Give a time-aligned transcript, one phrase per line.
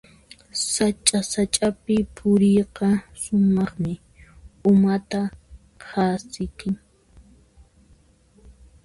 [0.73, 2.87] Sacha-sachapi puriyqa
[3.21, 3.93] sumaqmi,
[4.69, 5.21] umata
[5.83, 6.75] qasichin.